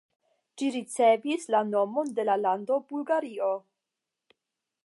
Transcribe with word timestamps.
Ĝi 0.61 0.69
ricevis 0.75 1.45
la 1.55 1.61
nomon 1.73 2.11
de 2.21 2.27
la 2.31 2.39
lando 2.47 2.81
Bulgario. 2.93 3.55